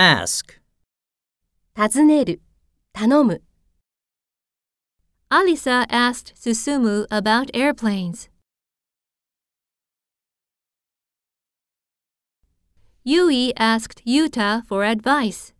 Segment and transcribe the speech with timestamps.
[0.00, 0.58] ask,
[1.76, 2.40] 尋ねる、
[2.94, 3.42] 頼む。
[5.28, 8.30] Alisa asked Susumu about airplanes.
[13.04, 15.52] Yui asked Yuta for advice.